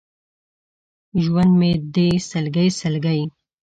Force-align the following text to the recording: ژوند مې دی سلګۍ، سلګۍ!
ژوند 1.23 1.51
مې 1.59 1.71
دی 1.93 2.09
سلګۍ، 2.29 2.69
سلګۍ! 2.79 3.21